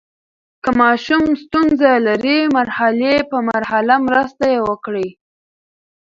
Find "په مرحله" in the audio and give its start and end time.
3.29-3.95